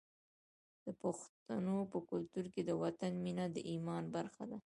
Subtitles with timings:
[0.83, 4.57] د پښتنو په کلتور کې د وطن مینه د ایمان برخه ده.